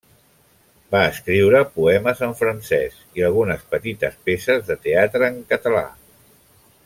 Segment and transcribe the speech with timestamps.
[0.93, 5.85] Va escriure poemes en francès i algunes petites peces de teatre en català.